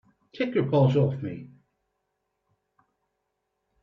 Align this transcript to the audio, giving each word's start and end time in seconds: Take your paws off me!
Take 0.33 0.55
your 0.55 0.67
paws 0.67 0.95
off 0.97 1.21
me! 1.21 1.51